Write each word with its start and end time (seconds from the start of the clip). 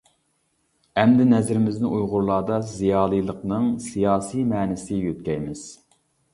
ئەمدى 1.01 1.27
نەزىرىمىزنى 1.33 1.91
ئۇيغۇرلاردا 1.97 2.59
زىيالىيلىقنىڭ 2.71 3.69
سىياسىي 3.91 4.51
مەنىسىگە 4.57 5.07
يۆتكەيمىز. 5.15 5.67